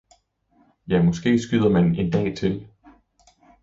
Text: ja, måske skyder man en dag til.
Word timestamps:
ja, 0.87 1.03
måske 1.03 1.39
skyder 1.39 1.69
man 1.69 1.95
en 1.95 2.11
dag 2.11 2.35
til. 2.37 2.67